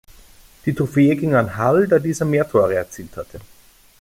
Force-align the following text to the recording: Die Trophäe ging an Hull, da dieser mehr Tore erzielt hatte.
Die 0.65 0.73
Trophäe 0.73 1.15
ging 1.15 1.35
an 1.35 1.59
Hull, 1.59 1.87
da 1.87 1.99
dieser 1.99 2.25
mehr 2.25 2.49
Tore 2.49 2.73
erzielt 2.73 3.15
hatte. 3.17 3.39